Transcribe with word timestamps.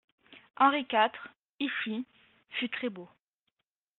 Henri 0.57 0.87
quatre, 0.87 1.27
ici, 1.59 2.07
fut 2.49 2.69
très-beau. 2.69 3.07